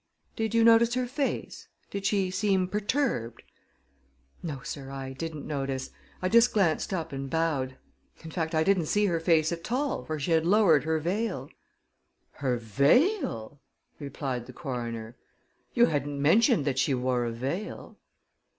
"Did 0.35 0.55
you 0.55 0.63
notice 0.63 0.95
her 0.95 1.05
face? 1.05 1.67
Did 1.91 2.07
she 2.07 2.31
seem 2.31 2.67
perturbed?" 2.67 3.43
"No, 4.41 4.61
sir; 4.63 4.89
I 4.89 5.13
didn't 5.13 5.45
notice. 5.45 5.91
I 6.23 6.27
just 6.27 6.53
glanced 6.53 6.91
up 6.91 7.11
and 7.13 7.29
bowed. 7.29 7.77
In 8.23 8.31
fact, 8.31 8.55
I 8.55 8.63
didn't 8.63 8.87
see 8.87 9.05
her 9.05 9.19
face 9.19 9.51
at 9.51 9.71
all, 9.71 10.03
for 10.03 10.19
she 10.19 10.31
had 10.31 10.43
lowered 10.43 10.85
her 10.85 10.97
veil." 10.97 11.51
"Her 12.31 12.57
veil!" 12.57 13.61
repeated 13.99 14.47
the 14.47 14.53
coroner. 14.53 15.17
"You 15.75 15.85
hadn't 15.85 16.19
mentioned 16.19 16.65
that 16.65 16.79
she 16.79 16.95
wore 16.95 17.23
a 17.25 17.31
veil." 17.31 17.99